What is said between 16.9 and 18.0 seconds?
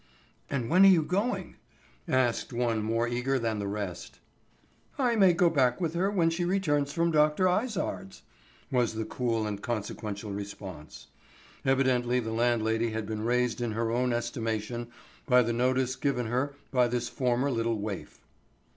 former little